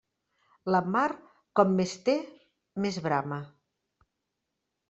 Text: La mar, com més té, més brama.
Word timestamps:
La 0.75 0.79
mar, 0.95 1.03
com 1.59 1.75
més 1.81 1.93
té, 2.09 2.17
més 2.87 3.01
brama. 3.09 3.41